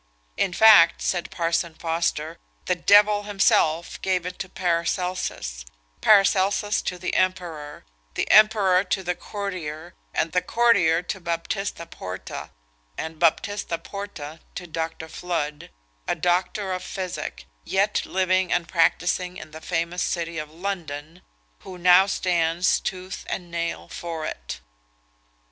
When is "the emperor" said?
6.97-7.85, 8.15-8.83